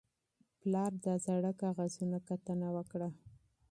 پلار 0.59 0.91
د 1.03 1.05
زاړه 1.25 1.51
کاغذونو 1.61 2.17
کتنه 2.29 2.67
وکړه 2.75 3.09